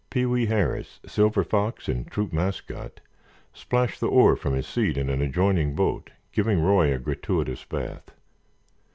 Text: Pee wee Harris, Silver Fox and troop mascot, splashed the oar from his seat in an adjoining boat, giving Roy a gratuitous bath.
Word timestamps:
Pee 0.09 0.25
wee 0.25 0.47
Harris, 0.47 0.99
Silver 1.05 1.43
Fox 1.43 1.87
and 1.87 2.09
troop 2.09 2.33
mascot, 2.33 3.01
splashed 3.53 3.99
the 3.99 4.07
oar 4.07 4.35
from 4.35 4.53
his 4.55 4.65
seat 4.65 4.97
in 4.97 5.11
an 5.11 5.21
adjoining 5.21 5.75
boat, 5.75 6.09
giving 6.31 6.59
Roy 6.59 6.91
a 6.91 6.97
gratuitous 6.97 7.63
bath. 7.65 8.09